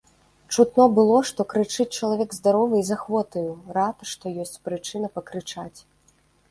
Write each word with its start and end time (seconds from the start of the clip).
Чутно 0.55 0.85
было, 0.99 1.19
што 1.31 1.45
крычыць 1.51 1.93
чалавек 1.99 2.33
здаровы 2.39 2.75
і 2.81 2.87
з 2.89 2.99
ахвотаю, 2.99 3.51
рад, 3.79 3.97
што 4.15 4.37
ёсць 4.47 4.59
прычына 4.69 5.07
пакрычаць. 5.21 5.75